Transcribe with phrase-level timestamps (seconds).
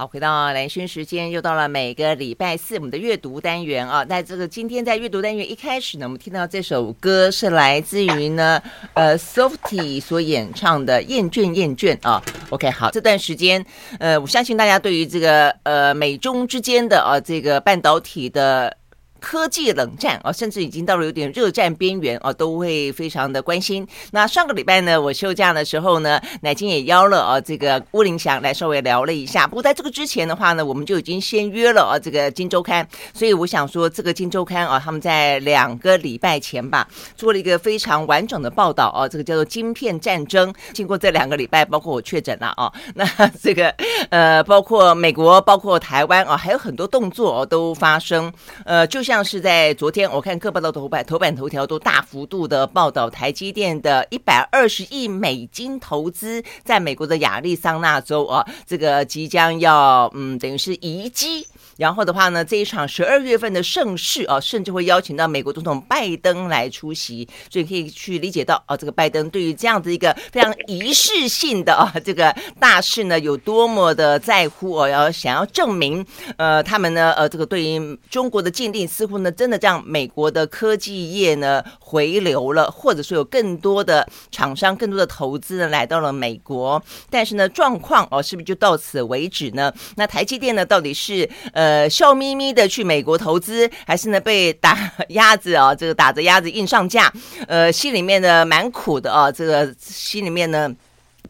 [0.00, 4.02] 好，回到蓝轩时间，又到了每个礼拜四我们的阅读单元啊。
[4.08, 8.62] 那这个今天在阅读单元一开始呢，我们听到这首歌是来自于呢，
[8.94, 12.22] 呃，Softy 所演唱的《厌倦厌倦》啊。
[12.48, 13.62] OK，好，这段时间，
[13.98, 18.74] 呃，我相信大家对于这个呃美中之间的啊这个半导体的。
[19.20, 23.86] 科技冷战啊，甚至已经到了有点热战边缘啊，都会非常的关心。
[24.10, 29.46] 那上个礼拜呢，我休假的时候呢，乃菁也邀了啊这个巫凌祥来稍微聊了一下。
[29.46, 40.52] 不过在这个之前的话呢，我们就已经先约了啊这个《金周刊》，所以我想说，这个《金周刊》啊，他们在两个礼拜前吧，做了一个非常完整的报道啊，这个叫做“晶片战争”。
[40.72, 43.06] 经过这两个礼拜，包括我确诊了啊， 那
[43.42, 43.68] 这个
[44.08, 48.32] 呃，包括美国，包括台湾啊，还有很多动作都发生，
[48.64, 49.09] 呃，就像。
[49.10, 61.44] 像是在昨天，我看各报的头版头版头条都大幅度的报道台积电的一百二十亿美金投资在美国的亚利桑那州啊，这个即将要嗯，等于是移机。
[61.80, 76.04] 然后的话呢，这一场十二月份的盛事啊，甚至会邀请到美国总统拜登来出席，所以可以去理解到啊，这个拜登对于这样子一个非常仪式性的啊这个大事呢，有多么的在乎哦，要想要证明
[76.36, 89.72] 呃，他们呢呃，这个对于中国的禁令似乎呢真的让美国的科技业呢回流了，或者说有更多的厂商、更多的投资呢来到了美国，但是呢状况哦，是不是就到此为止呢？
[89.96, 91.69] 那台积电呢，到底是呃？
[91.70, 94.76] 呃，笑眯眯的去美国投资，还是呢被打
[95.10, 95.72] 鸭子啊？
[95.72, 97.12] 这个打着鸭子硬上架，
[97.46, 100.74] 呃，心里面呢蛮苦的啊，这个心里面呢。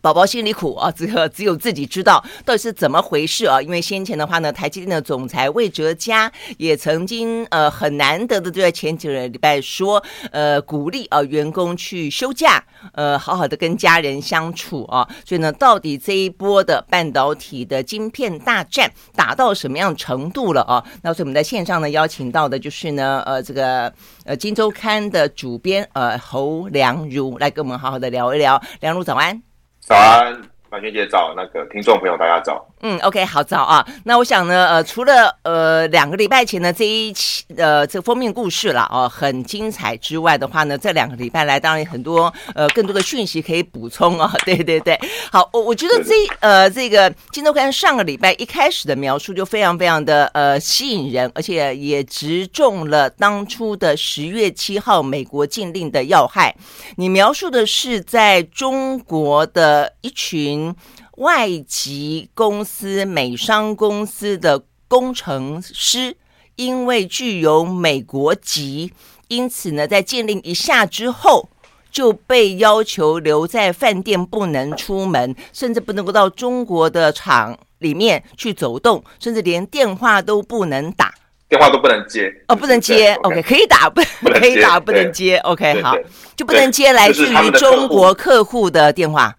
[0.02, 3.60] 宝宝心里苦啊，这个只有自己知道到底是怎么回事啊！
[3.60, 15.06] 因为先前的话呢，台积电的总裁魏哲家也曾经呃很难得的就在前几个礼拜说，呃鼓励啊员工去休假，呃好好的跟家人相处啊。
[15.26, 20.82] 所以呢，到底这一波的半导体的晶片大战打到什么样程度了啊？
[21.02, 23.92] 那所以我们在线上呢邀请到的就是呢呃这个
[24.24, 28.58] 呃《金周刊》的主编呃侯良儒来跟我们好好的聊一聊。
[28.80, 29.49] 良儒早安。
[29.90, 30.40] 早安，
[30.70, 32.64] 满娟姐早，那个听众朋友大家早。
[32.82, 33.86] 嗯，OK，好早啊。
[34.04, 44.32] 那我想呢，呃，除了呃两个礼拜前的这一期呃这个封面故事了哦，很精彩之外的话呢，这两个礼拜来当然很多呃更多的讯息可以补充啊。
[44.46, 44.98] 对对对，
[45.30, 56.56] 好，我我觉得这呃这个金周刊上个礼拜一开始的描述就非常非常的呃吸引人，而且也直中了当初的十月七号美国禁令的要害。
[56.96, 60.74] 你描述的是在中国的一群。
[61.20, 66.16] 外籍公司、美商公司的工程师，
[66.56, 68.90] 因为具有美国籍，
[69.28, 71.50] 因此呢，在禁令一下之后，
[71.92, 81.12] 就被要求留在饭店，不能出门，甚至不能够到中国的厂里面去走动，甚至连电话都不能打，
[81.50, 83.12] 电话都不能接哦，不能接。
[83.24, 85.36] OK，可以打，不可以打，不能接。
[85.38, 85.94] OK，好，
[86.34, 89.36] 就不能接来自于中国客户的电话。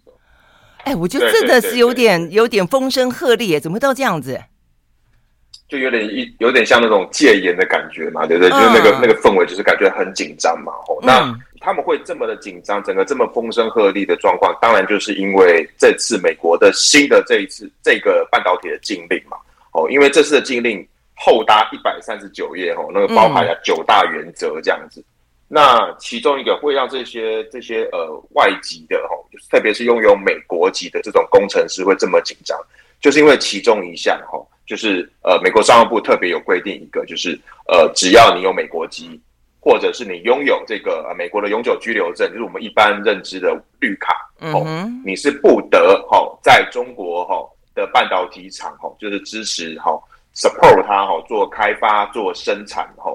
[0.85, 4.39] 哎，我觉得真的是有点有点风声鹤唳，怎么会到这样子？
[5.67, 8.49] 就有点一有点像那种戒严的感觉嘛，对不对？
[8.49, 10.73] 嗯、就是那个那个氛围，就是感觉很紧张嘛。
[10.89, 19.37] 哦，那他们会这么的紧张，整个这么风声鹤唳的状况，当然就是因为这次美国的新的这一次这个半导体的禁令嘛。
[19.71, 25.01] 哦，因为这次的禁令厚达一百三十九页，哦，那个包含了九大原则这样子。
[25.51, 29.15] 嗯那其中一个会让这些这些呃外籍的哈，
[29.49, 32.57] 特别是拥有美国籍的这种工程师会这么紧张，
[33.01, 39.19] 就是因为其中一项哈，就是呃美国商务部特别有规定一个，就是呃只要你有美国籍，
[39.59, 44.65] 或者是你拥有这个呃美国的永久居留证，就是我们一般认知的绿卡，哦，
[45.05, 47.45] 你是不得哈在中国哈
[47.75, 49.91] 的半导体厂哈，就是支持哈
[50.33, 53.11] support 它哈做开发做生产哈。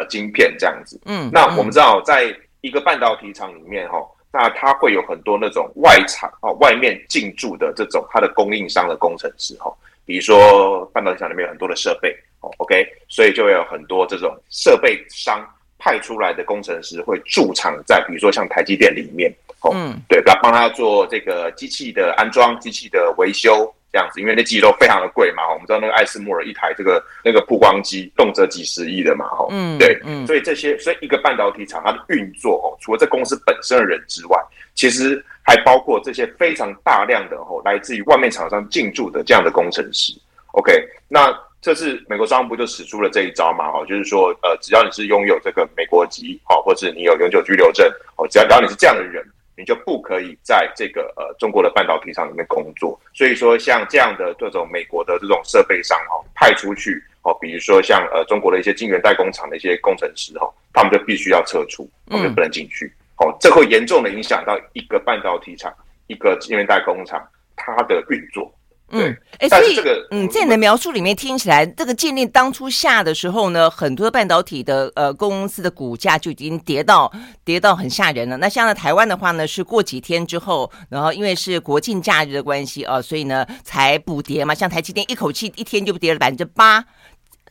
[0.00, 3.98] 的晶片这样子，嗯，那我们知道，在一个半导体厂里面哈，
[4.32, 9.72] 那它会有很多那种外厂哦，外面进驻的这种它的供应商的工程师哈，
[10.04, 15.46] 比如说半导体厂里面有很多的设备哦，OK，所以就会有很多这种设备商
[15.78, 23.72] 派出来的工程师会驻场在，比如说像台积电里面，哦，嗯，对，要帮他做这个机器的安装、机器的维修。
[23.92, 34.38] 这样子，因为那机都非常的贵嘛，我们知道那个艾斯莫尔一台这个那个曝光机动辄几十亿的嘛，哈，嗯，对，嗯，所以这些，所以一个半导体厂它的运作哦，除了这公司本身的人之外，
[34.74, 40.14] 其实还包括这些非常大量的哦，来自于外面厂商进驻的这样的工程师。
[40.52, 40.72] OK，
[41.06, 47.86] 那这次美国商务部就使出了这一招嘛，哈，就是说，呃，只要你是拥有这个美国籍，哦，或者你有永久居留证，
[48.16, 49.22] 哦，只要只要你是这样的人。
[49.62, 52.98] 你就不可以在这个呃中国的半导体厂里面工作。
[53.14, 62.92] 所以说，像这样的这种美国的这种设备商哈、哦，派出去哦，比如说像呃中国的一些晶圆代工厂的一些工程师哈、哦，他们就必须要撤出，他们就不能进去。
[63.22, 65.72] 嗯、哦，这会严重的影响到一个半导体厂、
[66.08, 67.24] 一个晶圆代工厂
[67.54, 68.52] 它的运作。
[68.92, 77.10] 嗯，哎，所以这个，嗯，在你的描述里面听起来，这个禁令当初下的时候呢，很多半导体的呃公司的股价就已经跌到
[77.42, 78.36] 跌到很吓人了。
[78.36, 84.54] 那像在台湾的话呢，是过几天之后，然后因为是国庆假日的关系啊，所以呢才补跌嘛。
[84.54, 86.84] 像台积电一口气一天就跌了百分之八，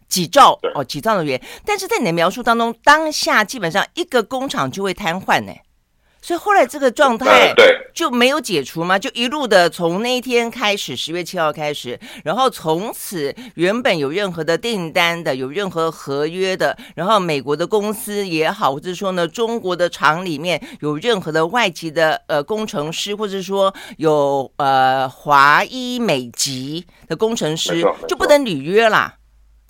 [0.07, 1.41] 几兆哦，几兆的元。
[1.65, 5.51] 但是在你的描述当中，当下基本上一个工厂就会瘫痪呢。
[6.21, 7.53] 所以后来这个状态
[7.94, 8.97] 就没有解除吗？
[8.97, 29.15] 就一路的从那一天开始，十月七号开始，然后从此原本有任何的订单的，有任何合约的，然后美国的公司也好，或者说呢，中国的厂里面有任何的外籍的呃工程师，或者说有呃华医美籍的工程师，就不能履约啦？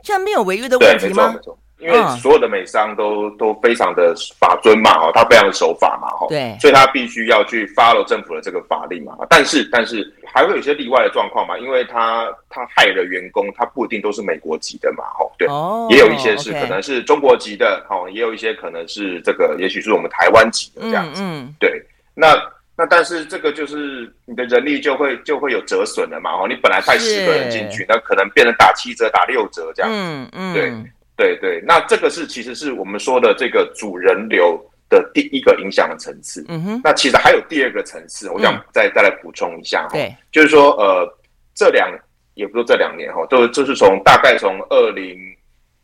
[0.03, 1.33] 这样没有违约的问题吗？
[1.81, 9.17] 因为所有的美商都都非常的法遵嘛，哦，他非常的守法嘛，哈，对，所以他必须要去 follow 政府的这个法令嘛。
[9.27, 21.81] 但是，但是还会有一些例外的状况嘛，因为他他害的员工，他不一定都是美国籍的嘛，哈，对，哦，也有一些是可能是中国籍的，哈，也有一些可能是这个，也许是我们台湾籍的这样子，嗯，对，
[22.13, 22.39] 那
[22.77, 30.71] 那但是这个就是你的人力就会就会有折损了嘛，哈，你本来派十个人进去，那可能变成打七折、打六折这样子，嗯嗯，对。
[31.21, 34.59] 对对，那这个是其实是我们说的这个主人流
[34.89, 36.43] 的第一个影响的层次。
[36.47, 39.89] 嗯哼，那其实还有第二个层次，我想再、嗯、再来补充一下哈。
[39.91, 41.07] 对，就是说呃，
[41.53, 41.95] 这两
[42.33, 45.15] 也不说这两年哈，都就是从大概从二零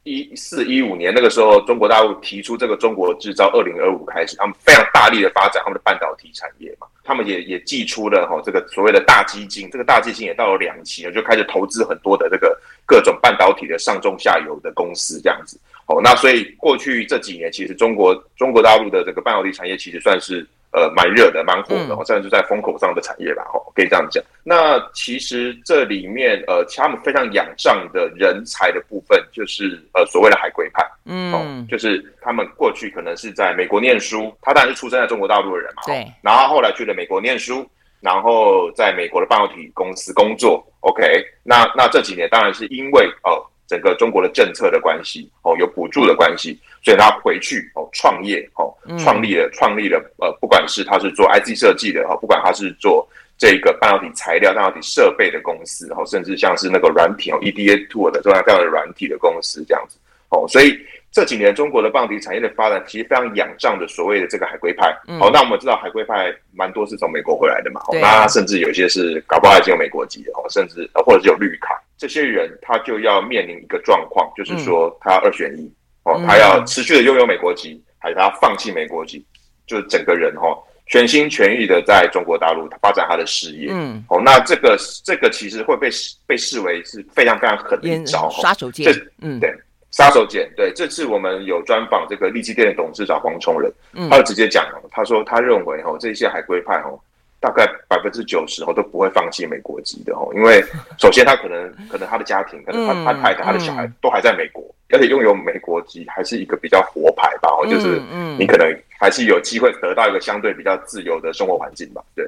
[0.08, 6.88] 一四一五年那个时候，中国大陆提出这个中国制造二零二五开始，他们非常大力的发展他们的半导体产业嘛。
[7.04, 15.60] 他们也也祭出了哈这个所谓的大基金，这个大基金也到了两期了，就开始投资很多的这个各种半导体的上中下游的公司这样子。
[15.88, 20.48] 哦，那所以过去这几年，其实中国中国大陆的这个半导体产业其实算是。
[20.78, 24.24] 呃，蛮热的，蛮火的，哦，算是在风口上的产业吧，哦，可以这样讲。
[24.44, 36.06] 那其实这里面，呃，他们非常仰仗的人才的部分，就是呃，所谓的海归派，嗯，哦，就是他们过去可能是在美国念书，他当然是出生在中国大陆的人嘛，对。
[36.22, 37.68] 然后后来去了美国念书，
[38.00, 41.04] 然后在美国的半导体公司工作，OK。
[41.42, 43.42] 那那这几年当然是因为哦。
[43.68, 59.98] 整个中国的政策的关系，哦，有补助的关系，所以他回去哦创业，哦，创立了创立了呃，不管是他是做 IC 设计的，哦，不管他是做这个半导体材料、半导体设备的公司，哦，甚至像是那个软体哦，EDA tool 的这样这样的软体的公司这样子，
[60.30, 60.80] 哦，所以
[61.12, 71.78] 这几年中国的半导体产业的发展其实非常仰仗的所谓的这个海归派，嗯、哦，那我们知道海归派蛮多是从美国回来的嘛，哦，那甚至有些是搞不好已经有美国籍的，哦，甚至或者是有绿卡。
[71.98, 75.74] 这些人他就要面临一个状况，就是说他要二选一、嗯、
[76.04, 79.26] 哦，他要持续的拥有美国籍，还是他放弃美国籍，
[79.66, 83.70] 就是整个人哈、哦、全心全意的在中国大陆发展他的事业。
[83.72, 85.90] 嗯，哦，那这个这个其实会被
[86.26, 88.84] 被视为是非常非常狠的一招，杀手锏。
[88.84, 88.92] 这
[89.22, 89.52] 嗯，对，
[89.92, 90.48] 杀手锏。
[90.56, 97.00] 对，这次我们有专访这个利基店的董事长黄崇仁，嗯、他就直接讲了，他说他认为哦，这些海归派哦。
[97.40, 100.64] 大概百分之九十哦都不会放弃美国籍的哦，因为
[100.98, 108.02] 首先他可能 可能他的家庭，可能他他太太他的小孩都还在美国，而且拥有美国籍还是一个比较活牌吧哦，就是
[108.40, 108.68] 你可能
[109.00, 112.28] 还是有机会得到一个相对比较自由的生活环境吧，对。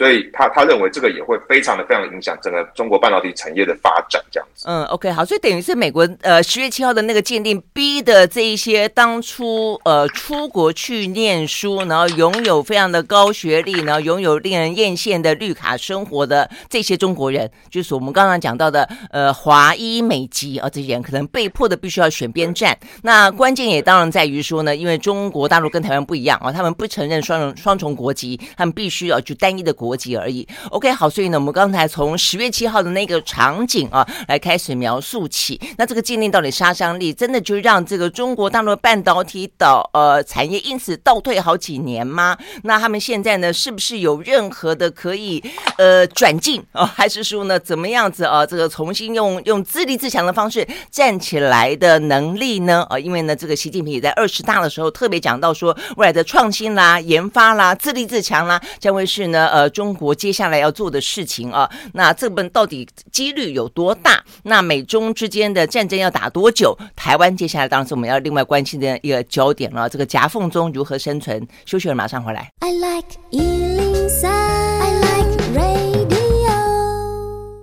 [0.00, 4.64] 所以他他认为这个也会非常的非常影响整个中国半导体产业的发展，这样子。
[4.66, 22.74] 嗯，OK，好，所以等于是美国呃十月七号的那个鉴定，逼的这一些当初呃出国去念书，然后拥有非常的高学历，然后拥有令人艳羡的绿卡生活的这些中国人，就是我们刚刚讲到的呃华医美籍啊，这些人可能被迫的必须要选边站。
[23.02, 29.89] 那关键也当然在于说呢，因为中国大陆跟台湾不一样啊，他们不承认双重双重国籍，他们必须要就单一的国。
[29.90, 30.46] 国籍而已。
[30.70, 35.60] OK，好，所以呢，我们刚才从十月七号的那个场景啊，来开始描述起。
[35.76, 42.38] 那这个禁令到底杀伤力，真的就让这个中国大陆半导体导呃产业因此倒退好几年吗？
[42.62, 45.42] 那他们现在呢，是不是有任何的可以
[45.76, 48.46] 呃转进啊，还是说呢，怎么样子啊？
[48.46, 52.86] 这个重新用用自立自强的方式站起来的能力呢？
[52.88, 59.69] 啊，因为呢，这个习近平也在二十大的时候特别讲到说，未来的创新啦、研发啦、自立自强啦，将会是呢呃。
[59.70, 61.70] 中国接下来要做的事情啊。
[61.94, 64.22] 那这本到底几率有多大？
[64.42, 66.76] 那美中之间的战争要打多久？
[66.94, 69.88] 台湾接下来当然是我们要另外关心的一个焦点了。
[69.88, 71.46] 这个夹缝中如何生存？
[71.64, 72.50] 休息了，马上回来。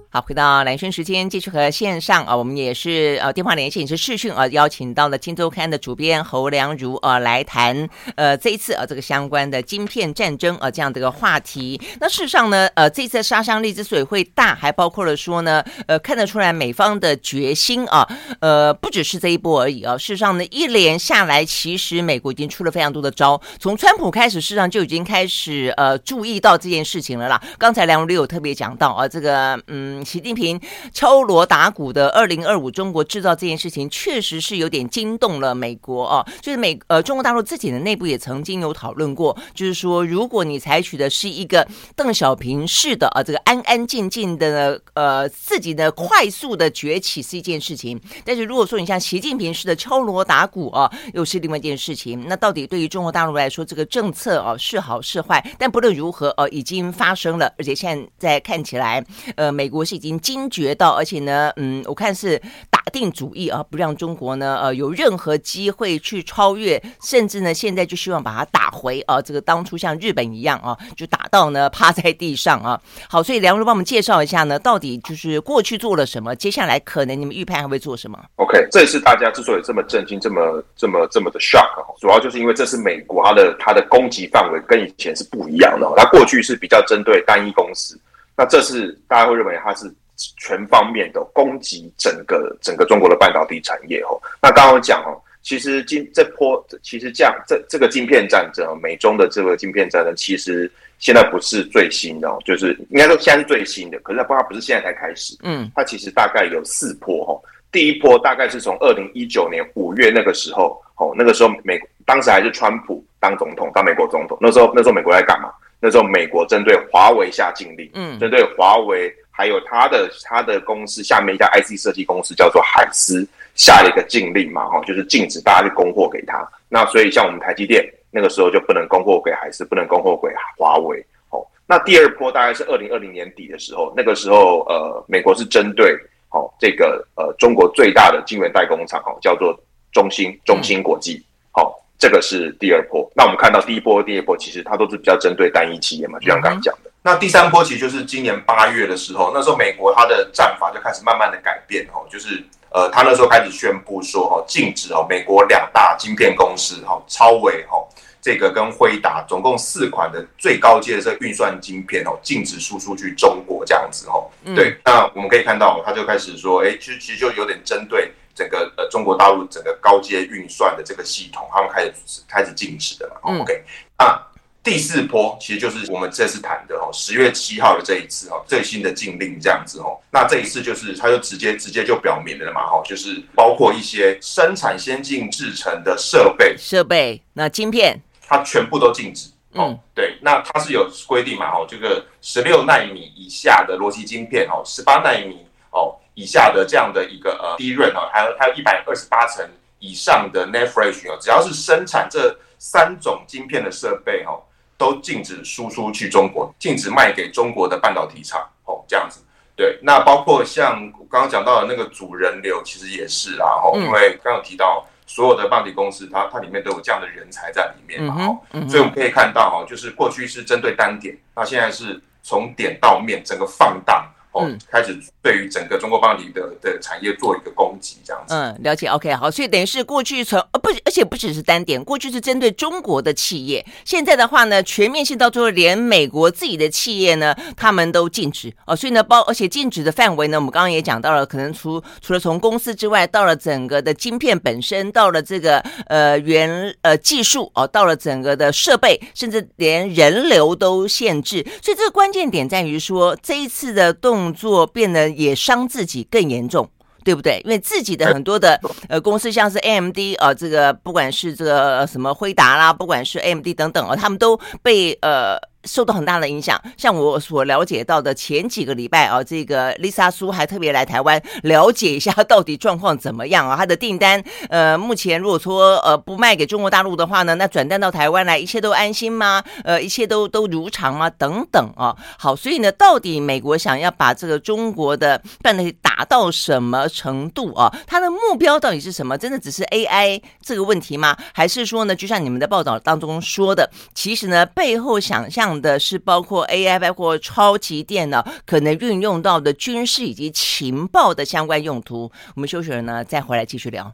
[0.10, 11.80] 好，回到兰萱时间，继续和线上啊，我们也是呃电话连线，也是视讯啊，邀请到了《金周刊》的主编侯良儒啊来谈呃这一次啊这个相关的晶片战争啊这样的一个话题。
[12.00, 18.08] 那事实上呢，呃这次杀伤力之所以会大，还包括了说呢，呃看得出来美方的决心啊，
[18.40, 19.98] 呃不只是这一波而已啊。
[19.98, 27.40] 事实上呢，一连下来，其实美国已经出了非常多的招，从川普开始，事实上就已经开始呃注意到这件事情了啦。
[27.58, 29.98] 刚才良儒有特别讲到啊，这个嗯。
[30.08, 30.58] 习近平
[30.94, 36.26] 敲锣打鼓的“二零二五中国制造”这件事情，确实是有点惊动了美国哦。
[36.42, 52.26] 就是美呃中国大陆自己的内部也曾经有讨论过，就是说，如果你采取的是一个邓小平式的啊，这个安安静静的呃自己的快速的崛起是一件事情，但是如果说你像习近平式的敲锣打鼓啊，又是另外一件事情。
[52.30, 55.44] 那到底对于中国大陆来说，这个政策啊是好是坏？
[55.58, 59.04] 但不论如何，呃，已经发生了，而且现在看起来，
[59.36, 59.98] 呃，美国是。
[59.98, 62.40] 已经惊觉到，而且呢，嗯，我看是
[62.70, 72.80] 打定主意啊，不让中国呢，呃，有任何机会去超越，甚至呢，现在就希望把它打回啊，这个当初像日本一样啊，就打到呢趴在地上啊。
[73.10, 88.00] 好，所以良儒帮我们介绍一下呢，到底就是过去做了什么，接下来可能你们预判还会做什么？OK，这一次大家之所以这么震惊、这么这么这么的 shock，主要就是因为这是美国它的它的攻击范围跟以前是不一样的，它过去是比较针对单一公司。
[88.38, 89.92] 那这是大家会认为它是
[90.38, 94.22] 全方面的攻击整个整个中国的半导体产业哦。
[94.42, 107.42] 那刚刚讲哦，其实今这波其实这样这这个晶片战争，美中的这个晶片战争，其实现在不是最新的哦，就是应该说现在是最新的，可是它不是现在才开始，嗯，它其实大概有四波哦。
[107.72, 115.52] 第一波大概是从二零一九年五月那个时候哦，那个时候美当时还是川普当总统当美国总统，那时候那时候美国在干嘛？
[115.80, 126.48] 那时候，美国针对华为下禁令，嗯，针对华为还有他的他的公司下面一家 IC 设计公司叫做海思，下了一个禁令嘛，哈，就是禁止大家去供货给他。
[126.68, 131.00] 那所以，像我们台积电那个时候就不能供货给海思，不能供货给华为。
[131.30, 135.96] 哦，那第二波大概是二零二零年底的时候，那个时候，呃，美国是针对
[136.32, 139.56] 哦这个呃中国最大的晶圆代工厂，哦，叫做
[139.92, 141.87] 中芯中芯国际，好，嗯。
[142.00, 146.92] 这个是第二波，那我们看到第一波、第二波，其实它都是比较针对单一企业嘛，就像刚刚讲的。
[147.02, 157.88] 那第三波其实就是今年八月的时候，那时候美国它的战法就开始慢慢的改变哦，就是呃，它那时候开始宣布说哦，禁止哦，美国两大晶片公司哦，超微哦，
[158.22, 164.30] 这个跟辉达总共四款的最高阶的这个运算晶片哦，禁止输出去中国这样子哦。
[164.54, 168.12] 对，那我们可以看到，它就开始说，哎，其实其实就有点针对。
[168.38, 173.16] 整个呃中国大陆整个高阶运算的这个系统，他们开始开始禁止的嘛。
[173.26, 173.64] 嗯、OK，
[173.98, 174.24] 那
[174.62, 179.98] 第四波其实就是我们这次谈的哦，十月七号的这一次哦，最新的禁令这样子哦。
[180.12, 189.32] 那这一次就是它就直接直接就表明了嘛，哈，就是包括一些生产先进制成的设备设备，那晶片它全部都禁止。
[189.54, 195.96] 嗯，对，那它是有规定嘛，哦，这个十六纳米以下的逻辑晶片哦，十八纳米哦。
[196.18, 199.48] 以下的这样的一个呃 DRAM 啊，还有还有一百二十八层
[199.78, 204.42] 以上的 NAND Flash 哦，只要是生产这三种晶片的设备哦，
[204.80, 209.22] 都禁止输出去中国，禁止卖给中国的半导体厂哦，这样子。
[209.56, 224.12] 对，那包括像刚刚讲到的那个主人流，其实也是啊，哦，因为刚刚提到所有的半导体公司，它它里面都有这样的人才在里面嘛，哦，所以我们可以看到哦，就是过去是针对单点，那现在是从点到面，整个放大。
[224.42, 228.34] 嗯，开始对于整个中国半导体的的产业做一个攻击，这样子。
[228.34, 228.88] 嗯，了解。
[228.88, 238.76] OK，好，所以等于是过去从呃不，而且不只是单点，过去是针对中国的企业，现在的话呢，全面性到最后连美国自己的企业呢，他们都禁止哦。
[238.76, 251.46] 所以呢，包而且禁止的范围呢，我们刚刚也讲到了，可能除除了从公司之外，到了整个的晶片本身，到了这个呃原呃技术哦，到了整个的设备，甚至连人流都限制。
[251.62, 254.27] 所以这个关键点在于说，这一次的动。
[254.28, 256.70] 动作变得也伤自己更严重，
[257.06, 257.42] 对不对？
[257.46, 266.60] 因为自己的很多的呃公司，像是 AMD 啊、呃，这个不管是这个什么辉达啦，不管是 AMD 等等啊，他们都被呃受到很大的影响。
[266.78, 273.56] 像我所了解到的，前几个礼拜啊，这个 Lisa 苏还特别来台湾了解一下到底状况怎么样啊？
[273.60, 279.44] 他的订单，呃，目前如果说呃不卖给中国大陆的话呢，那转单到台湾来，一切都安心吗？
[279.64, 281.10] 呃，一切都都如常吗？
[281.10, 281.96] 等等啊。
[282.18, 287.74] 好，所以呢，到底美国想要把这个中国的半导体打到什么程度啊？
[287.86, 289.18] 它的目标到底是什么？
[289.18, 291.18] 真的只是 AI 这个问题吗？
[291.34, 302.12] 还是说呢，就像你们的报道当中说的，其实呢，背后想象的是包括 AI，包括超级电脑可能运用到的军事以及情报的相关用途。
[302.36, 303.92] 我们休息了呢，再回来继续聊。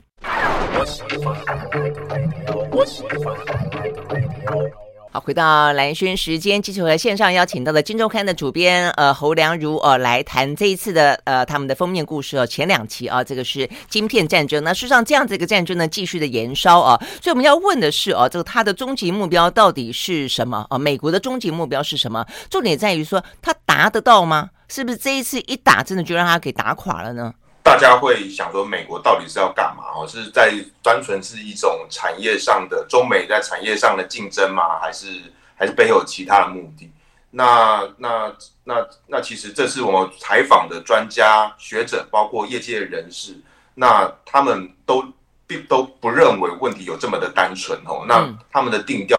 [5.14, 14.64] 好，回到蓝轩时间，继续和线上邀请到的《金周刊》的主编呃侯良儒呃来谈这一次的呃他们的封面故事哦，前两期啊，这个是晶片战争。
[14.64, 20.80] 那事实上这样子一个战争呢，继续的延烧啊，所以我们要问的是哦，这个它的终极目标到底是什么啊？
[20.80, 22.26] 美国的终极目标是什么？
[22.50, 24.50] 重点在于说它达得到吗？
[24.68, 27.32] 是不是这一次一打，真的就让它给打垮了呢？
[27.64, 29.86] 大家会想说，美国到底是要干嘛？
[29.96, 30.54] 哦，是在
[30.84, 34.78] 单纯是一种产业上的中美在产业上的竞争吗？
[34.82, 35.08] 还是
[35.56, 36.92] 还是背后有其他的目的？
[37.32, 43.40] 那那那那，其实这是我们采访的专家学者，包括业界人士，
[43.74, 45.04] 那他们都
[45.48, 48.04] 并都不认为问题有这么的单纯哦。
[48.06, 49.18] 那他们的定调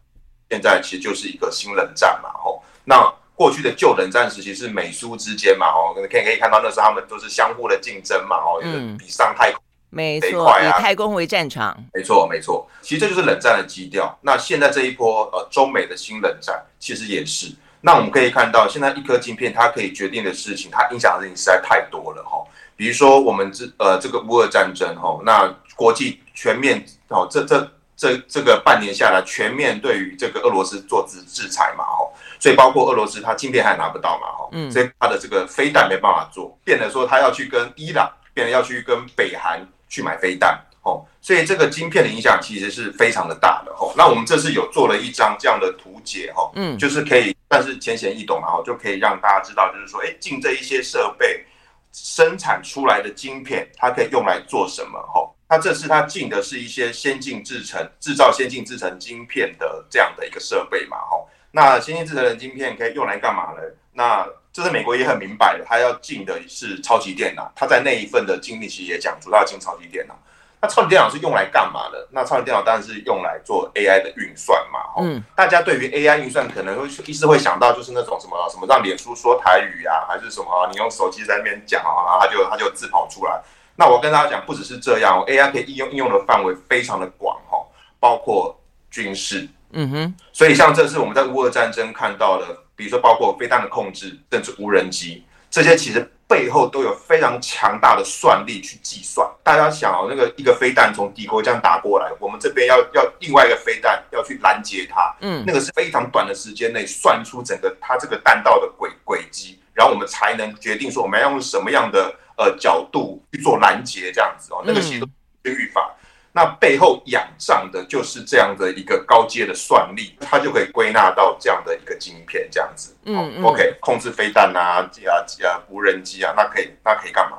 [0.51, 2.29] 现在其实就是一个新冷战嘛。
[2.45, 3.13] 哦，那。
[3.35, 9.61] 过去的旧冷战时期是美苏之间嘛，哦，可以可以看到那时候他们都是相互的竞争嘛，哦，嗯，比上太空
[9.91, 14.17] 没错、啊，以太空为战场，没错没错，其实这就是冷战的基调。
[14.23, 17.53] 那现在这一波呃中美的新冷战其实也是。
[17.81, 22.43] 那我们可以看到，现在一颗晶片它可以决定的事情，它影响的事情实在太多了哈。
[22.77, 32.13] 比如说我们这呃这个乌俄战争哈，那国际全面哦这这这这个半年下来，全面对于这个俄罗斯做制制裁嘛，吼。
[32.41, 43.95] 所以包括俄罗斯，它晶片还拿不到嘛，吼，嗯，所以它的这个飞弹没办法做，变得说它要去跟伊朗，变得要去跟北韩去买飞弹，哦，所以这个晶片的影响其实是非常的大的，吼。
[43.97, 51.47] 那我们这次有做了一张这样的图解，吼，嗯，就是可以，但是浅显易懂嘛，哈，就可以让大家知道，就是说，哎，进这一些设备
[51.93, 55.31] 生产出来的晶片，它可以用来做什么，哈。
[55.55, 61.29] 那这次它进的是一些先进制成、制造先进制成晶片的这样的一个设备嘛，吼。
[61.53, 63.63] 那先进制成的晶片可以用来干嘛呢？
[63.93, 67.53] 那这是美国也很明白的，他要进的是超级电脑。
[67.55, 70.19] 他在那一份的经历其实也讲，主要进超级电脑。
[70.61, 72.09] 那超级电脑是用来干嘛的？
[72.11, 74.81] 那超级电脑当然是用来做 AI 的运算嘛。
[74.99, 83.41] 嗯，大家对于 AI 运算可能会一直会想到就是那种什么什么让脸书说台语啊，还是什么你用手机在那边讲啊，然后他就他就自跑出来。
[83.77, 87.59] 那我跟大家讲，不只是这样，AI 可以应用应用的范围非常的广哈，
[87.99, 88.59] 包括
[88.91, 89.49] 军事。
[89.77, 99.29] 嗯哼，所以像这次我们在乌俄战争看到的，比如说包括飞弹的控制，甚至无人机，这些其实背后都有非常强大的算力去计算。
[99.43, 115.07] 大家想哦，那个一个飞弹从敌国这样打过来，我们这边要要另外一个飞弹要去拦截它，嗯，那个是非常短的时间内算出整个它这个弹道的轨轨迹，然后我们才能决定说我们要用什么样的呃角度去做拦截这样子哦，那个其实
[115.45, 115.95] 是预法。
[116.37, 122.93] 那背后仰仗的就是这样的一个高阶的算力，它就可以归纳到这样的一个晶片，这样子。
[123.05, 127.37] 嗯，嗯，OK，控制飞弹啊，啊啊，无人机啊，那可以，那可以干嘛？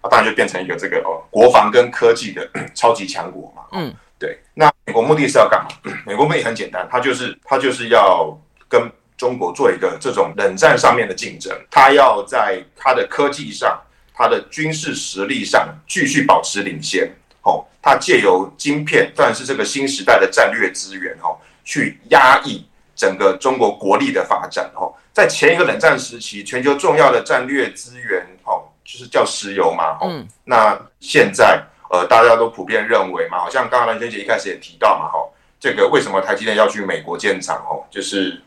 [0.00, 3.64] 啊，当然就变成一个这个哦，国防跟科技的 超级强国嘛。
[3.72, 4.40] 嗯，对。
[4.54, 5.68] 那美国目的是要干嘛？
[6.06, 8.34] 美国目的很简单，它就是它就是要
[8.66, 13.78] 跟中国做一个这种冷战上面的竞争，它要在它的科技上、
[14.18, 17.08] 它的军事实力上继续保持领先。
[17.42, 35.18] 哦，它借由晶片，算是这个新时代的战略资源，哦，去压抑整个中国国力的发展，哦，在前一个冷战时期，全球重要的战略资源，哦，就是叫石油嘛，嗯，那现在，呃，大家都普遍认为嘛，好像刚刚蓝萱姐一开始也提到嘛，哈，
[35.58, 38.42] 这个为什么台积电要去美国建厂，哦，就是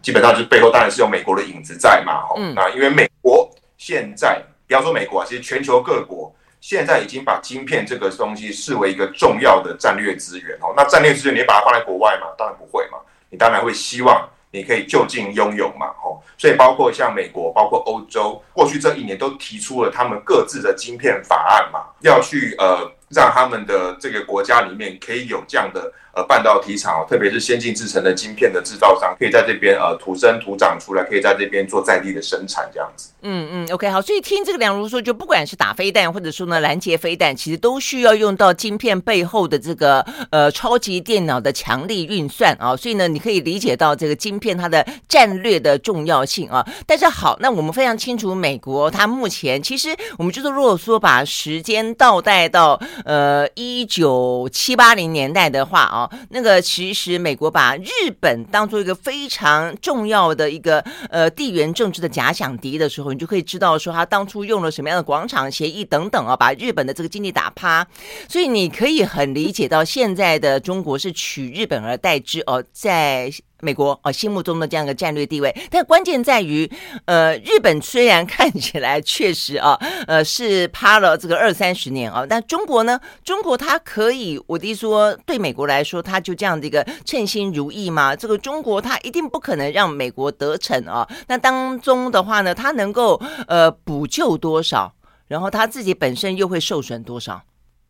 [0.00, 6.32] 基本上就是背后当然是有美国的影子在嘛，哦，那因为美国现在，不要说美国啊，其实全球各国。
[6.60, 10.74] 现在已经把晶片这个东西视为一个重要的战略资源哦。
[10.76, 12.26] 那战略资源你把它放在国外吗？
[12.36, 12.98] 当然不会嘛。
[13.30, 15.86] 你当然会希望你可以就近拥有嘛。
[16.02, 25.92] 吼，所以包括像美国，包括欧洲，过去这一年都提出了他们各自的晶片法案嘛，要去呃让他们的这个国家里面可以有这样的
[26.24, 33.10] 半导体厂，特别是先进制程的晶片的制造商，可以在这边呃土生土长出来，可以在这边做在地的生产这样子。
[33.22, 46.64] 嗯嗯，OK，好，所以听这个梁如说，就不管是打飞弹，或者说呢拦截飞弹，其实都需要用到晶片背后的这个呃超级电脑的强力运算啊，所以呢，你可以理解到这个晶片它的战略的重要性啊。
[46.86, 57.88] 但是好，那我们非常清楚，美国它目前其实我们就是如果说把时间倒带到呃一九七八零年代的话啊，那个其实美国把日
[58.20, 60.78] 本当做一个非常重要的一个
[61.10, 63.12] 呃地缘政治的假想敌的时候。
[63.12, 67.86] 你就可以知道说他当初用了什么样的广场协议等等啊，把日本的这个经济打趴，
[68.28, 73.32] 所以你可以很理解到现在的中国是取日本而代之哦，在。
[73.60, 76.70] 美国啊，心目中的这样一个战略地位，但关键在于，
[77.06, 88.14] 呃，日本虽然看起来确实啊，呃，是趴了这个二三十年啊，但中国呢，中国它可以，我的说，对美国来说，它就这样的一个称心如意嘛？
[88.14, 91.08] 这个中国它一定不可能让美国得逞啊。
[91.26, 94.94] 那当中的话呢，它能够呃补救多少，
[95.26, 97.42] 然后它自己本身又会受损多少？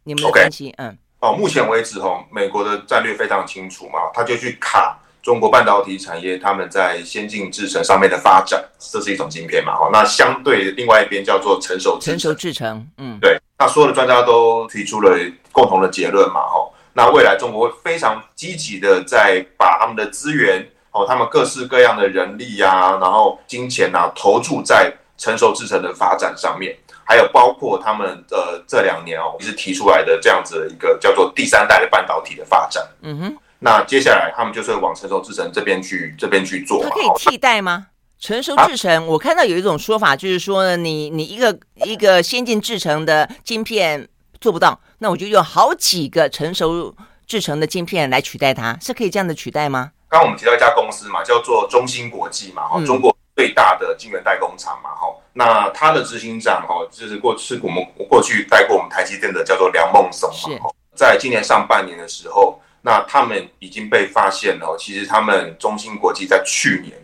[0.05, 0.75] 你们的分析？Okay.
[0.79, 4.99] 嗯，哦，目前为止哈，美国的战略非常清楚嘛，他就去卡。
[5.29, 9.77] 中国半导体产业，他们在先进制程上面的发展，这是一种晶片嘛？
[9.77, 13.39] 哈，那相对另外一边叫做成熟成熟制程，嗯，对。
[13.59, 15.19] 那所有的专家都提出了
[15.53, 16.41] 共同的结论嘛？
[16.41, 33.37] 哈，那未来中国会非常积极的在把他们的资源，哦，他们各式各样的人力呀、啊，然后金钱啊，投注在成熟制程的发展上面，还有包括他们呃这两年哦，一直提出来的这样子的一个叫做第三代的半导体的发展，嗯哼。
[33.61, 36.83] 那接下来他们就是往成熟制程这边去，这边去做。
[36.85, 37.89] 它可以替代吗？
[38.21, 44.09] 成熟制程，啊、我看到有一种说法，就是说呢，你你一个一个先进制程的晶片
[44.41, 46.95] 做不到，那我就用好几个成熟
[47.27, 49.93] 制程的晶片来取代它，是可以这样的取代吗？
[50.09, 60.61] 刚刚我们提到一家公司嘛，叫做中芯国际嘛，哈、嗯，中国最大的晶圆代工厂嘛，哈，那他的执行长哈，就是过是我们过去带过我们台积电的，叫做梁孟松嘛，是
[60.97, 62.61] 在今年上半年的时候。
[62.89, 66.97] 那他们已经被发现了，其实他们中芯国际在去年，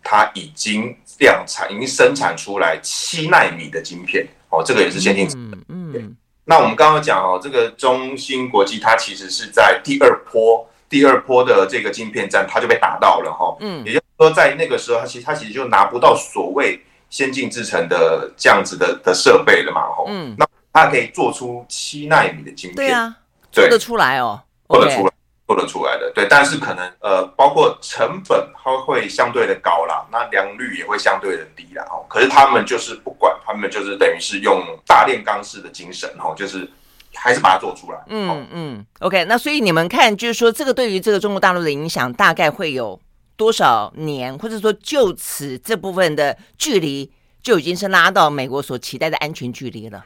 [0.00, 5.28] 它已经量产，已经生产出来七纳米的晶片哦，这个也是先进。
[5.68, 6.16] 嗯嗯。
[6.44, 13.56] 那我们刚刚讲哦，这个中芯国际它其实是在第二波，第二波的这个晶片战，它就被打到了哈。
[13.58, 13.84] 嗯。
[13.84, 19.82] 也就是说，在那个时候，它其实它其实就拿不到所谓先进制程的这样子的的设备了嘛。
[20.06, 20.36] 嗯。
[20.38, 22.76] 那它可以做出七纳米的晶片。
[22.76, 23.16] 对啊。
[23.50, 24.40] 做得出来哦。
[24.68, 25.12] 做得出来。
[25.52, 36.66] 做得出来的，对，但是可能呃，包括成本它会相对的高啦，那良率也会相对的低啦，哦，可是他们就是不管，他们就是等于是用大炼钢式的精神，哦，就是
[37.14, 38.02] 还是把它做出来。
[38.06, 42.98] 嗯嗯，OK，那所以你们看，就是说这个对于这个中国大陆的影响大概会有
[43.36, 47.12] 多少年，或者说就此这部分的距离
[47.42, 50.02] 就已经是拉到美国所期待的安全距离了。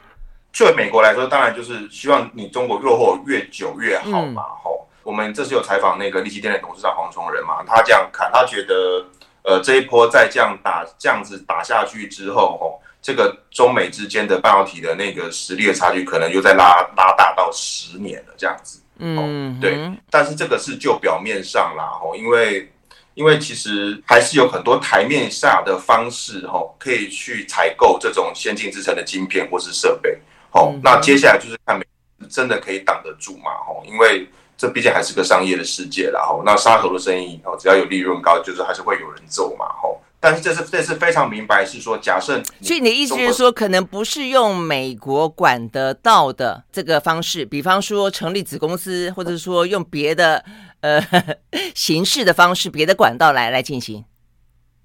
[0.51, 4.86] 对美国来说，当然就是希望你中国落后越久越好嘛，吼、嗯。
[5.07, 9.05] 我们这次有采访那个力积电的董事长黄崇仁嘛，他这样看，他觉得，
[9.41, 18.81] 呃，这一波再这样打，这样子打下去之后，吼，这个中美之间的半导体的那个实力的差距，可能又在拉拉大到十年了，这样子。
[18.97, 19.79] 嗯，对。
[20.09, 22.69] 但是这个是就表面上啦，吼，因为
[23.13, 30.19] 因为其实还是有很多台面下的方式，吼，可以去采购这种先进制成的晶片或是设备。
[30.49, 31.85] 好，那接下来就是看美
[32.29, 34.27] 真的可以挡得住嘛，吼，因为。
[34.57, 40.01] 这毕竟还是个商业的世界啦，吼，那沙头的生意哦，只要有利润高，就是还是会有人做嘛，吼。
[40.19, 50.43] 但是这是这是非常明白，是说假设，所以你的意思是说，可能不是用美国管得到的这个方式，比方说成立子公司，或者说用别的
[50.81, 50.99] 呃
[51.75, 54.03] 形式的方式，别的管道来来进行。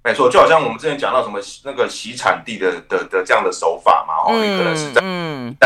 [0.04, 5.00] 没错，就好像我们之前讲到什么那个洗产地的的的，的这样的手法嘛，哦、嗯，你可能是在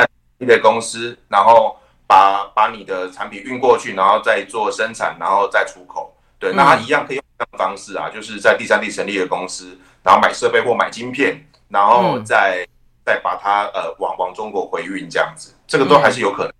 [0.00, 1.76] 在一个公司，然后。
[2.06, 6.14] 把把你的产品运过去，然后再做生产，然后再出口。
[6.38, 12.68] 对，那它一样可以用这样的方式啊，就是在第三地成立的公司，然后买设备或买晶片，然后再、嗯、
[13.04, 16.50] 再把它呃往往中国回运这样子，这个都还是有可能。
[16.50, 16.54] 嗯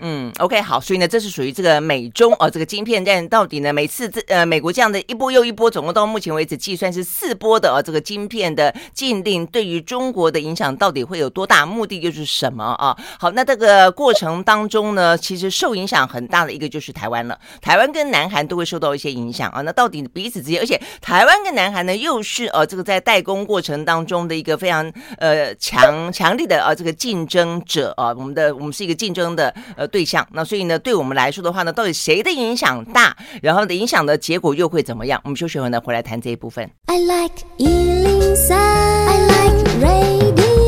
[0.00, 11.66] 嗯，OK，好，所以呢，这是属于这个美中哦，这个晶片战到底呢，每次这呃美国这样的一波又一波，总共到目前为止计算是四波的哦，这个晶片的禁令对于中国的影响到底会有多大？
[11.66, 12.96] 目的又是什么啊？
[13.18, 19.60] 好，那这个过程当中呢，其实受影响很大的一个就是台湾了，台湾跟南韩都会受到一些影响啊。
[19.60, 29.54] 那到底彼此之间，而且台湾跟南韩呢，又是呃这个在代工过程当中的一个非常呃强强力的啊这个竞争者啊，我们的我们是一个竞争的。
[29.76, 30.26] 呃对象。
[30.32, 35.20] 那所以呢，对我们来说的话呢，到底谁的影响大，然后的影响的结果又会怎么样？
[35.24, 36.70] 我们休息后呢，回来谈这一部分。
[36.86, 40.63] I like 103, I like radio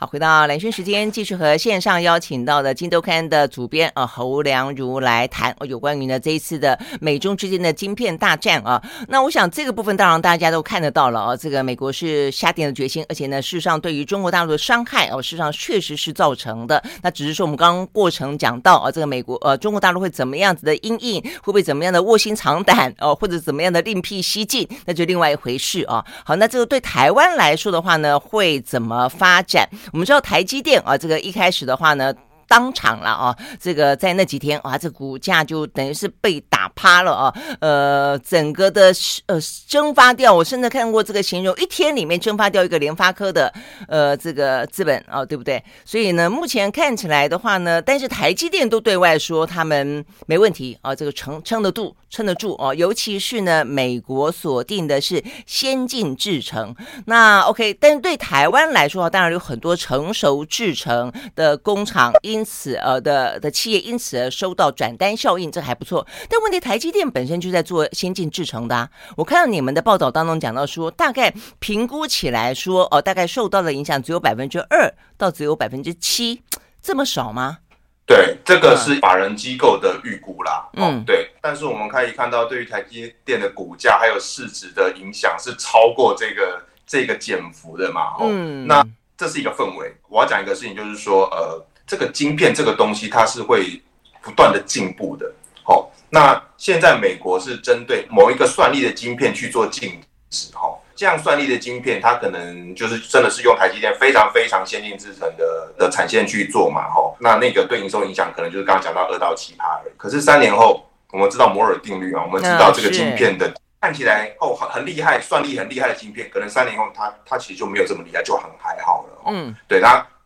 [0.00, 8.80] 好，回到兰萱时间，继续和线上邀请到的《金周刊》的主编啊侯良如来谈哦，有关于呢这一次的美中之间的晶片大战啊。
[9.08, 16.80] 那我想这个部分当然大家都看得到了啊，这个美国是下定了决心，而且呢，事实上对于中国大陆的伤害哦，事实上确实是造成的。
[17.02, 26.04] 那只是说我们刚刚过程讲到啊，这个美国呃中国大陆会怎么样子的阴影，会不会怎么样的卧薪尝胆哦，或者怎么样的另辟蹊径，那就另外一回事啊。
[26.24, 29.68] 好，那这个对台湾来说的话呢，会怎么发展？
[29.92, 32.14] 我们知道台积电啊，这个一开始的话呢。
[32.48, 33.36] 当场了啊！
[33.60, 37.34] 这个在那几天啊，这股价就等于是被打趴了啊！
[37.60, 38.92] 呃，整个的
[39.26, 43.52] 呃蒸发掉，我甚至看过这个形容，一天里面蒸发掉一个联发科的
[43.86, 45.62] 呃这个资本啊，对不对？
[45.84, 52.72] 所以呢，目前看起来的话呢，但是台积电都对外说他们没问题啊，这个撑撑得住，撑得住啊！
[52.74, 56.74] 尤其是呢，美国锁定的是先进制程，
[57.06, 66.06] 那 OK，但是对台湾来说，当然有很多成熟制程的工厂因因此，呃的的企业因此而收到转单效应，这还不错。
[66.28, 68.88] 但问题，台积电本身就在做先进制程的啊。
[69.16, 76.40] 我看到你们的报道当中讲到说，大概评估起来说，哦，大概受到的影响只有百分之二到只有百分之七，
[76.80, 77.58] 这么少吗？
[78.06, 80.68] 对，这个是法人机构的预估啦。
[80.74, 81.32] 嗯，对。
[81.40, 88.14] 但是我们可以看到，对于台积电的股价还有市值的影响是超过这个这个减幅的嘛？
[88.20, 89.92] 嗯，那这是一个氛围。
[90.08, 91.66] 我要讲一个事情，就是说，呃。
[91.88, 93.82] 这个晶片这个东西，它是会
[94.20, 95.32] 不断的进步的。
[95.64, 99.98] 好，那现在美国是针对某一个算力的晶片去做禁
[100.30, 100.52] 止。
[100.54, 106.82] 哈，这样算力的晶片，它可能就是真的是用台积电非常非常先进制程的的产线去做嘛。
[106.90, 109.92] 哈，那那个对营收影响，可能就是刚刚讲到二到七趴而已。
[109.96, 119.22] 可是三年后，我们知道摩尔定律啊，我们知道这个晶片的看起来哦很很厉害，算力很厉害的晶片，可能三年后它它其实就没有这么厉害，就很还好了。
[119.28, 120.17] 嗯，对它被。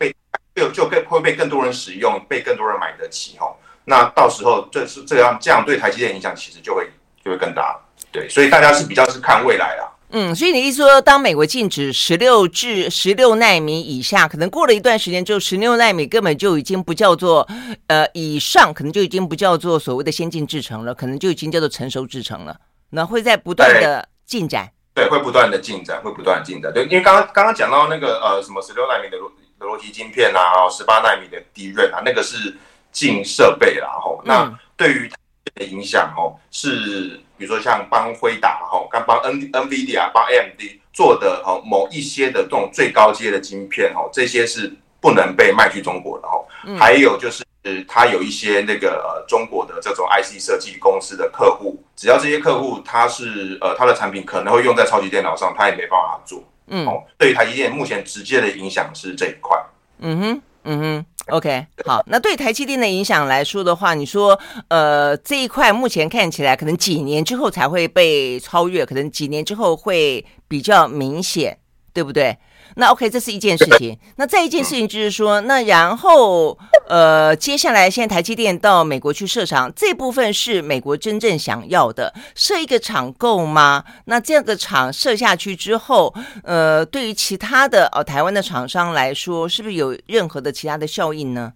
[0.55, 3.57] 就就更会被更多人使用，被更多人买得起哦。
[3.85, 6.89] 那到时候这是这样，这样对台积电影响其实就会
[7.25, 7.77] 就会更大。
[8.13, 9.89] 对，所以大家是比较是看未来啦。
[10.11, 17.49] 嗯，所以你意思说，当美国禁止十六至十六纳米以下，可能过了一段时间之后，十六纳米根本就已经不叫做
[17.87, 22.55] 呃以上，可能就已经不叫做所谓的先进制程了，可能就已经叫做成熟制程了。
[22.91, 24.71] 那会在不断的进展。
[24.95, 26.71] 对，会不断的进展，会不断的进展。
[26.71, 29.17] 对，因为刚刚刚刚讲到那个呃什么十六纳米的。
[29.63, 32.57] 逻辑晶片啊，十八纳米的 DRAM 啊，那个是
[32.91, 34.29] 进设备啦，吼、嗯。
[34.29, 35.11] 那对于
[35.55, 40.61] 的影响，哦，是比如说像帮辉达，吼，刚帮 N NVIDIA 帮 AMD
[40.93, 46.45] 做的，哦，某一些的这种最高阶的晶片，哦，这些是不能被卖去中国的，哦。
[46.79, 47.45] 还有就是，
[47.89, 56.43] 它有一些那个呃中国的这种 IC 设计公司的客户，只要这些客户他是呃他的产品可能会用在超级电脑上，他也没办法做。
[56.67, 56.87] 嗯，
[57.19, 59.59] 对于台积电目前直接的影响是这一块。
[59.99, 62.03] 嗯哼，嗯哼，OK，好。
[62.07, 71.57] 那对台积电的影响来说的话，你说，呃，这一块目前看起来可能几年之后才会被超越，可能几年之后会比较明显，
[71.93, 72.37] 对不对？
[72.77, 73.99] 那 OK，这是一件事情。
[74.17, 83.85] 那再一件事情就是说，那然后呃，接下来现在台积电到美国去设厂，这部分是美国真正想要的，设一个厂够吗？
[84.07, 91.53] 那这样的厂设下去之后，呃，对于其他的哦台湾的厂商来说，是不是有任何的其他的效应呢？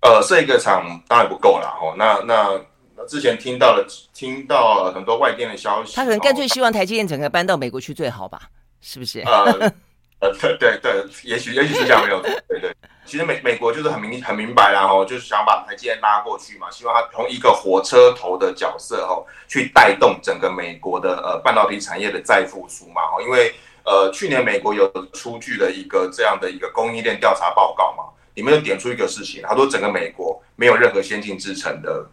[0.00, 1.94] 呃，设一个厂当然不够了哦。
[1.98, 2.58] 那那
[2.96, 8.40] 那之前听到了听到了很多外电的消息，他可能干脆希望台积电整个搬到美国去最好吧？
[8.80, 9.20] 是不是？
[9.20, 9.72] 呃
[10.20, 28.02] 呃，对对对，也许也许是这样没有对对，其实美美国就是很明很明白，然后就是想把台积电拉过去嘛，希望他从一个火车头的角色哦，去带动整个美国的呃半导体产业的再复苏嘛，哦因为呃去年美国有出具了一个这样的一个供应链调查报告嘛，
[28.34, 32.04] 里面就点出一个事情，他说整个美国没有任何先进制程的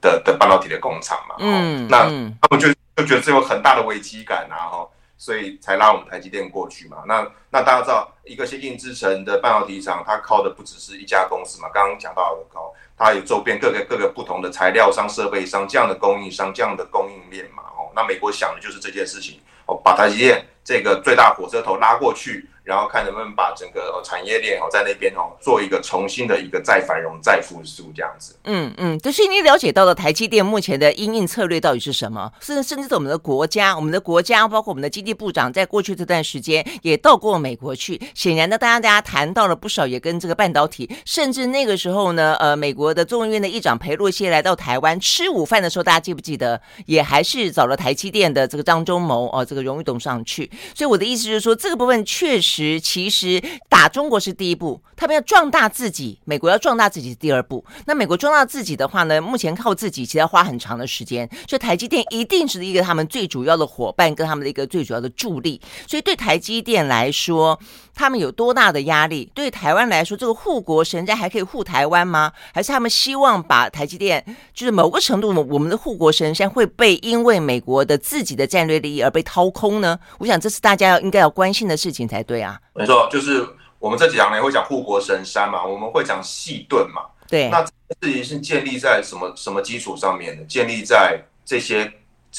[0.00, 2.04] 的的半导体的工厂嘛，嗯，那
[2.40, 4.88] 他们就就觉得这有很大的危机感啊，哈。
[5.18, 7.02] 所以才拉我们台积电过去嘛。
[7.06, 11.68] 那那大家知道，一个先进制程的半导体厂，它靠的不只是一家公司嘛。
[11.74, 17.64] 刚刚讲到的高，它有周边各个各个不同的材料商、设备商这样的供应商、这样的供应链嘛。
[17.76, 28.36] 哦，那美国想的就是这件事情哦，把台积电这个最大火车头拉过去，然后看能不能把整个产业链哦在那边哦做一个重新的一个再繁荣、再复苏这样子。
[28.44, 32.30] 嗯嗯，就是你了解到的台积电目前的应应策略到底是什么？
[32.42, 37.98] 甚甚至是我们的国家，我们的国家包括我们的经济部长，在过去这段时间也到过美国去。
[38.14, 46.60] 显然呢，大家大家谈到了不少，也跟这个半导体，甚至那个时候呢，呃，美国的众议院的议长裴洛西来到台湾吃午饭的时候，大家记不记得？
[46.84, 50.50] 也还是找了台积电的这个张忠谋哦，这个荣誉董事长去。
[50.74, 52.57] 所以我的意思就是说，这个部分确实。
[52.80, 57.64] 其实打中国是第一步，他们要壮大自己，美国要壮大自己是第二步。
[57.86, 65.60] 那美国壮大自己的话呢，目前靠自己其实要花很长的时间，所以台积电一定是一个他们最主要的伙伴，跟他们的一个最主要的助力。
[65.86, 67.58] 所以对台积电来说，
[67.98, 69.28] 他们有多大的压力？
[69.34, 72.32] 对台湾来说，这个护国神山还可以护台湾吗？
[72.54, 79.98] 还是他们希望把台积电，就是某个程度，我们的护国神山会被因为美国的自己的战略利益而被掏空呢？
[80.18, 82.56] 我想这是大家要应该要关心的事情才对啊。
[82.72, 83.44] 没错，就是
[83.80, 87.02] 我们这几行呢会讲护国神山嘛，我们会讲细盾嘛。
[87.26, 87.62] 对，那
[88.00, 90.44] 这事情是建立在什么什么基础上面的？
[90.44, 91.92] 建立在这些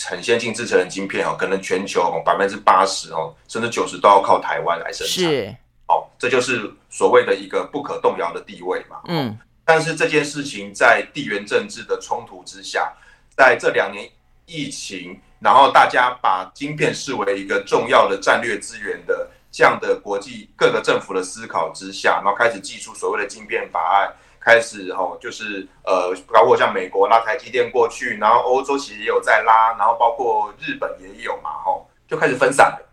[0.06, 5.08] 很先进制成的晶片哦，可能全球百分之八十哦，甚至九十都要靠台湾来生产。
[5.08, 5.56] 是，
[5.88, 9.02] 哦，这就是所谓的一个不可动摇的地位嘛。
[9.08, 12.94] 嗯，但是这件事情在地缘政治的冲突之下，
[13.36, 14.10] 在这两年
[14.46, 19.30] 疫情，然后大家把晶片视为一个重要的战略资源的。
[19.52, 32.90] 这样的国际各个政府的思考之下，然后开始祭出所谓的晶片法案，开始吼就是呃，包括像美国拉台积电过去，然后欧洲其实也有在拉，然后包括日本也有嘛吼，就开始分散了。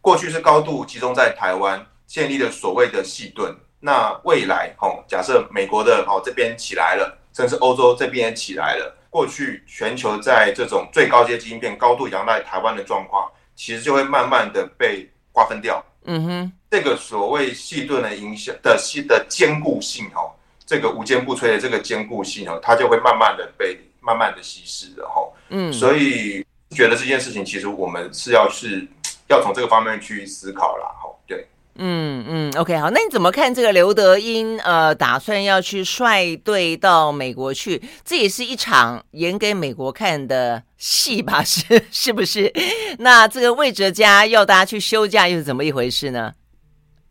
[0.00, 3.54] 过去是高度集中在台湾，建立了所谓的细盾。
[3.80, 15.08] 那未来吼，假设美国的哦这边起来了，甚至欧洲这边也起来了，过去全球在这种最高阶晶片高度仰赖台湾的状况，其实就会慢慢的被。
[15.32, 20.34] 瓜分掉，嗯哼，这个所谓细盾的影响的细的坚固性哦，
[20.70, 28.86] 这个无坚不摧的这个坚固性哦，它就会慢慢的被慢慢的稀释的哈，嗯，所以觉得这件事情其实我们是要是
[29.28, 31.44] 要从这个方面去思考啦，哈，对。
[31.74, 37.82] 嗯嗯，OK，好，那你怎么看这个刘德英呃，打算要去率队到美国去？
[38.04, 41.42] 这也是一场演给美国看的戏吧？
[41.42, 42.52] 是 是不是？
[43.00, 46.32] 那这个魏哲家要大家去休假又是怎么一回事呢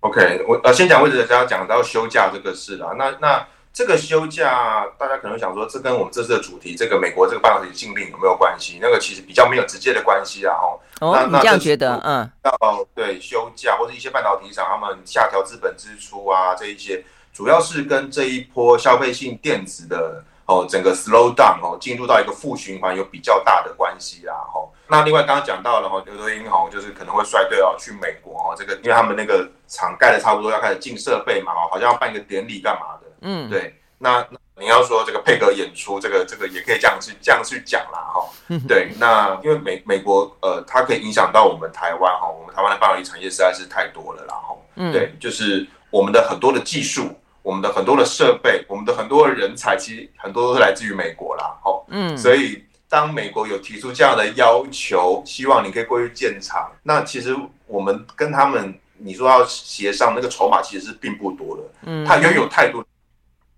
[0.02, 2.94] ？OK，我呃先讲魏哲家讲到休假这个事啦。
[2.98, 8.80] 那那这个休假，大家可能想说，这跟我们这次的主题，这个美国这个半导体禁令有没有关系？
[8.82, 10.80] 那个其实比较没有直接的关系啊，哈。
[11.02, 12.02] 哦，那你这样觉得？
[12.04, 24.60] 嗯，要对休假或者一些半导体厂他们下调资本支出啊，这一些主要是跟这一波消费性电子的哦整个 slow down 哦进入到一个负循环有比较大的关系啦，哈。
[24.90, 34.26] 那另外刚刚讲到了哈，刘德英哈就是可能会率队哦去美国哈，这个因为他们那个厂盖的差不多要开始进设备嘛，好像要办一个典礼干嘛的，嗯，对，那。
[34.62, 38.30] 你要说这个配合演出，这个这个也可以这样去这样去讲啦，哈。
[38.68, 44.54] 对，那因为美美国呃，它可以影响到我们台湾哈，我们台湾的半导体产业实在是太多了啦，哈。
[44.92, 47.10] 对，就是我们的很多的技术，
[47.42, 51.72] 我们的很多的设备，我们的很多的人才，其实很多都是来自于美国啦，哈。
[51.88, 52.18] 嗯。
[52.18, 61.64] 所以当美国有提出这样的要求，希望你可以过去建厂，那其实我们跟他们你说要协商那个筹码，其实是并不多的。
[61.84, 62.06] 嗯。
[62.06, 62.84] 他拥有太多。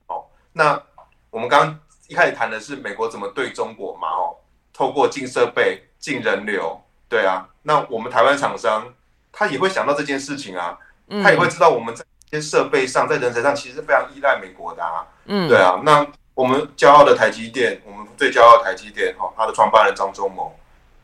[0.08, 0.80] 哦，那。
[1.32, 4.10] 我们刚刚一开始谈的是美国怎么对中国嘛？
[4.10, 4.36] 哦，
[4.74, 7.48] 透过进设备、进人流，对啊。
[7.62, 8.86] 那我们台湾厂商
[9.32, 10.78] 他也会想到这件事情啊，
[11.24, 15.08] 他也会知道我们在这些设备上、在人才上其实是非常依赖美国的啊。
[15.28, 15.80] 嗯，对啊。
[15.86, 16.06] 那
[16.42, 20.52] 我们骄傲的台积电，我们最骄傲的台积电，哈，他的创办人张忠谋，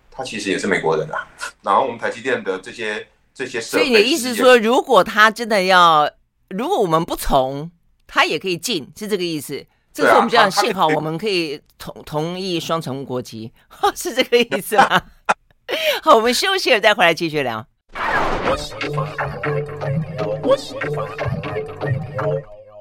[0.09, 1.27] 他其实也是美国人啊。
[1.61, 6.09] 然后我们台积电的这些这些设备，所以你的意思是说，如果他真的要，
[6.49, 7.69] 如果我们不从，
[8.07, 9.63] 他也可以进，是这个意思？
[9.93, 13.53] 这是我们这样，幸好我们可以同同意双重国籍，
[13.95, 15.03] 是这个意思吗？
[16.01, 17.63] 好，我们休息了，再回来继续聊。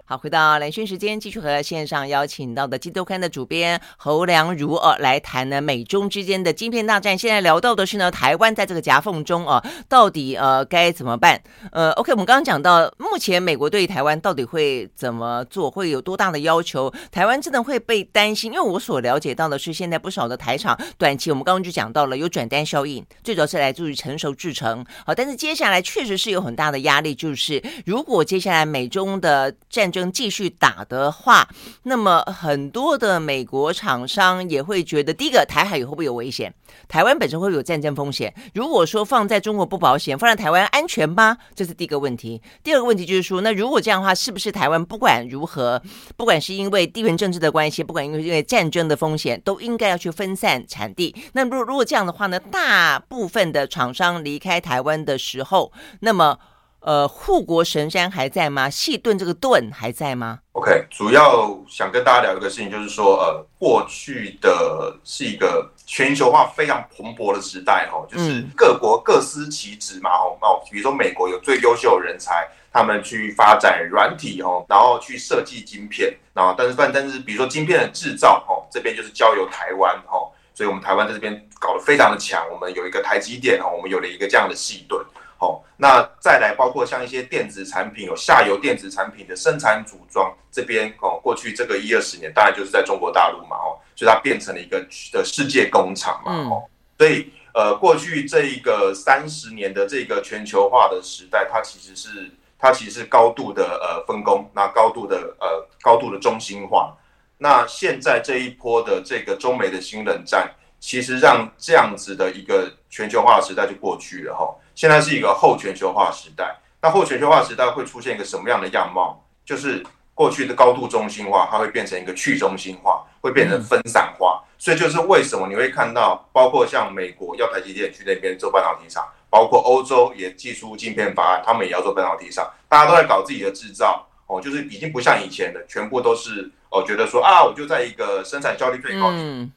[0.08, 7.18] 好，回到蓝轩时间，继续和线上邀请到的《金周刊》的主编侯良如哦来谈呢美中之间的晶片大战。
[7.18, 11.42] 现在聊到的是呢，台湾在这个夹缝中哦，到底呃该怎么办？
[11.72, 16.88] 呃，OK，我们刚刚讲到，目前美国对台湾到底会怎么做，会有多大的要求？
[17.10, 18.52] 台湾真的会被担心？
[18.52, 24.86] 因为我所了解到的是，现在不少的台厂短期，我们刚刚就讲到了有转单效应，最主要是来自于成熟制程。
[25.04, 31.48] 好，但是接下来确实是有很大的压力，就是如果接下来美中的战争继续打的话，
[31.84, 36.52] 那么很多的美国厂商也会觉得，第一个，台海会不会有危险？
[36.86, 38.34] 台湾本身会有战争风险。
[38.52, 41.38] 如果说放在中国不保险，放在台湾安全吗？
[41.54, 42.42] 这是第一个问题。
[42.62, 45.80] 第二个问题就是说，那如果这样的话，是不是台湾不管如何，
[46.18, 51.16] 不管是因为地缘政治的关系，不管因为因为战争的风险，都应该要去分散产地？
[51.32, 56.38] 那如如果这样的话呢，大部分的厂商离开台湾的时候，那么。
[56.86, 58.70] 呃，护国神山还在吗？
[58.70, 85.04] 细盾这个盾还在吗？OK，主要想跟大家聊一个事情，就是说，呃，过去的是一个全球化非常蓬勃的时代，哈，就是各国各司其职嘛，哈，哦，比如说美国有最优秀的人才，他们去发展软体，哦，然后去设计晶片，然后但是但但是，比如说晶片的制造，哦，这边就是交由台湾，哦，所以我们台湾在这边搞得非常的强，我们有一个台积电，哦，我们有了一个这样的细盾。
[85.38, 94.80] 好，那再来包括像一些电子产品，有下游电子产品的生产组装这边哦，过去这个一二十年，当然就是在中国大陆嘛，哦，所以它变成了一个
[95.12, 96.64] 的世界工厂嘛，哦，
[96.96, 106.96] 所以呃，过去这一个三十年的这个全球化的时代，它其实是它其实是高度的呃分工，那高度的呃高度的中心化，
[107.36, 114.54] 那现在这一波的这个中美的新冷战，其实让这样子的一个全球化的时代就过去了，哈。
[114.76, 119.24] 现在是一个后全球化时代，那后全球化时代会出现一个什么样的样貌？
[119.42, 124.44] 就是过去的高度中心化，它会变成一个去中心化，会变成分散化。
[124.58, 139.50] 所以就是为什么你会看到，包括像美国要台积电去那边做半导体厂，包括欧洲也寄出晶片法案，他们也要做半导体厂，大家都在搞自己的制造哦，就是已经不像以前的，全部都是哦，觉得说啊，我就在一个生产效率最高，嗯，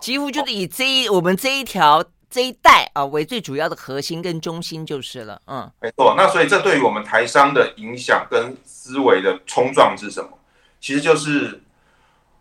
[0.00, 2.04] 几乎就是以这一我们这一条。
[2.32, 6.14] 这一代啊为最主要的核心跟中心就是了，嗯，没错。
[6.16, 10.30] 那所以这对于我们台商的影响跟思维的冲撞是什么？
[10.80, 11.62] 其实就是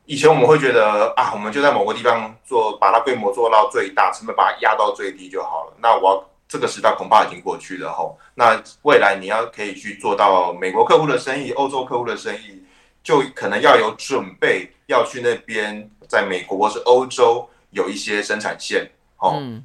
[0.05, 5.73] 以前我们会觉得啊，我们就在某个地方做，把它规模做到最大，成本把它压到最低就好了。
[5.81, 8.17] 那我要这个时代恐怕已经过去了吼。
[8.33, 12.63] 那未来你要可以去做到美国客户的生意、欧洲客户的生意，
[13.03, 19.35] 就可能要有准备，要去那边，在美国或是欧洲有一些生产线，哦。
[19.37, 19.63] 嗯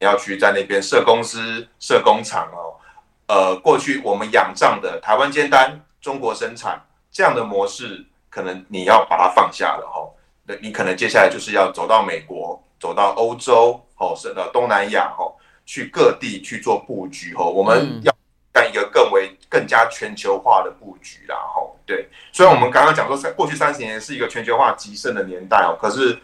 [0.00, 2.78] 你要去在那边设公司、设工厂哦，
[3.26, 6.80] 呃，过去我们仰仗的台湾接单、中国生产
[7.10, 10.08] 这样的模式，可能你要把它放下了哈。
[10.44, 15.34] 那你可能接下来就是要走到美国、走到欧洲哦，甚至东南亚哦，
[15.66, 17.50] 去各地去做布局哦。
[17.50, 18.14] 我们要
[18.52, 21.60] 干一个更为更加全球化的布局啦哈。
[21.84, 26.16] 对，虽然我们刚刚讲说，过去三十年是一个全球化极盛的年代哦，可是。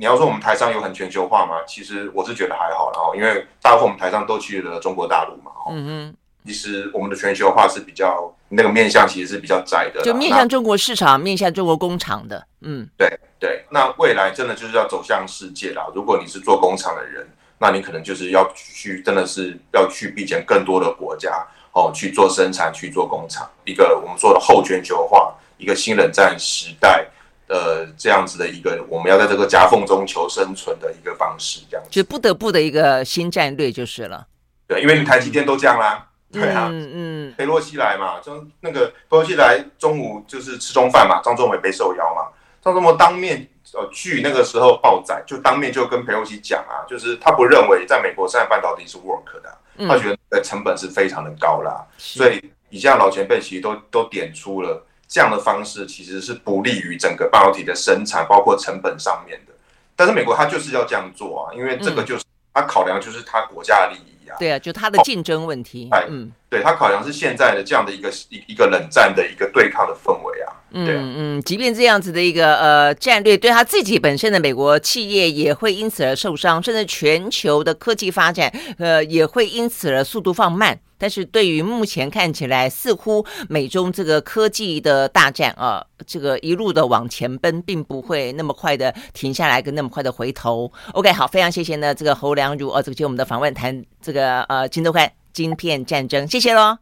[0.00, 1.56] 你要说我们台上有很全球化吗？
[1.66, 13.62] 其实我是觉得还好，然后因为大部分我们台上都去了中国大陆嘛，嗯嗯，其实我们的全球化是比较那个面向其实是比较窄的，就面向中国市场、面向中国工厂的，嗯，对对。
[13.68, 15.86] 那未来真的就是要走向世界啦。
[15.94, 17.28] 如果你是做工厂的人，
[17.58, 23.46] 那你可能就是要去，真的是要去避见更多的国家哦，去做生产、去做工厂。
[23.66, 27.06] 一个我们说的后全球化，一个新冷战时代。
[27.50, 34.24] 呃，这样子的一个，我们要在这个夹缝中求生存的一个方式，这样子就不得不的一个新战略就是了。
[34.68, 42.30] 对，因为你台积电都这样啦， 对啊，嗯嗯，裴洛西来嘛，就那个裴洛西来中午就是吃中饭嘛，张忠伟被受邀嘛，
[42.62, 43.44] 张忠谋当面
[43.74, 54.86] 呃据那个时候报载，就当面就跟裴洛西讲啊，就是他不认为在美国生产半导体是 work 的，他觉得成本是非常的高啦，嗯、所以以下老前辈其实都都点出了。
[55.10, 59.52] 这样的方式其实是不利于整个半导体的生产，包括成本上面的。
[59.96, 64.36] 但是美国它就是要这样做啊，因为这个就是它考量就是它国家的利益啊。
[64.38, 65.88] 对啊，就它的竞争问题。
[65.90, 70.86] 哎，嗯，对，它考量是现在的这样的一个一一个冷战的一个对抗的氛围啊，嗯
[71.18, 78.48] 嗯，即便这样子的一个呃战略，对他自己本身的美国企业也会因此而受伤，甚至全球的科技发展
[78.78, 80.78] 呃也会因此而速度放慢。
[81.00, 90.70] 但是对于目前看起来，似乎美中这个科技的大战啊，这个一路的往前奔，并不会那么快的停下来，跟那么快的回头。
[90.92, 96.76] OK，好，非常谢谢呢，这个侯良儒啊，这个接我们的访问，谈这个呃，金周刊晶片战争，谢谢喽，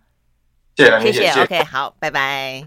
[0.76, 2.66] 谢谢，谢谢，OK，好，拜拜。